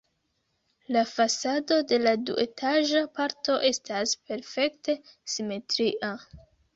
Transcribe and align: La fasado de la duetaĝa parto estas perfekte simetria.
La 0.95 1.01
fasado 1.09 1.75
de 1.91 1.99
la 2.07 2.13
duetaĝa 2.29 3.03
parto 3.19 3.57
estas 3.69 4.13
perfekte 4.31 4.97
simetria. 5.35 6.11